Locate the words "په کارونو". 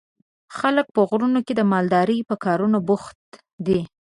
2.29-2.77